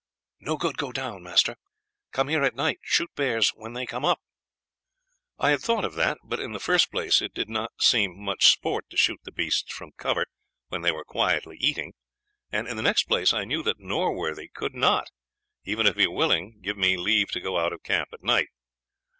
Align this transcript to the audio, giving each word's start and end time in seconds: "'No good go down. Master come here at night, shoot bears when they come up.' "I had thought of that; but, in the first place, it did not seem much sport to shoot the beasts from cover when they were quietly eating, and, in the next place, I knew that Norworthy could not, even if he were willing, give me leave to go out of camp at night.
"'No 0.39 0.57
good 0.57 0.79
go 0.79 0.91
down. 0.91 1.21
Master 1.21 1.57
come 2.11 2.27
here 2.27 2.41
at 2.43 2.55
night, 2.55 2.79
shoot 2.81 3.13
bears 3.13 3.49
when 3.51 3.73
they 3.73 3.85
come 3.85 4.03
up.' 4.03 4.19
"I 5.37 5.51
had 5.51 5.61
thought 5.61 5.85
of 5.85 5.93
that; 5.93 6.17
but, 6.23 6.39
in 6.39 6.53
the 6.53 6.59
first 6.59 6.89
place, 6.91 7.21
it 7.21 7.35
did 7.35 7.49
not 7.49 7.69
seem 7.79 8.19
much 8.19 8.47
sport 8.49 8.89
to 8.89 8.97
shoot 8.97 9.19
the 9.23 9.31
beasts 9.31 9.71
from 9.71 9.91
cover 9.97 10.25
when 10.69 10.81
they 10.81 10.91
were 10.91 11.05
quietly 11.05 11.57
eating, 11.61 11.93
and, 12.51 12.67
in 12.67 12.77
the 12.77 12.81
next 12.81 13.03
place, 13.03 13.31
I 13.31 13.43
knew 13.45 13.61
that 13.61 13.77
Norworthy 13.79 14.49
could 14.51 14.73
not, 14.73 15.11
even 15.65 15.85
if 15.85 15.95
he 15.95 16.07
were 16.07 16.15
willing, 16.15 16.61
give 16.63 16.77
me 16.77 16.97
leave 16.97 17.29
to 17.33 17.39
go 17.39 17.59
out 17.59 17.71
of 17.71 17.83
camp 17.83 18.09
at 18.11 18.23
night. 18.23 18.49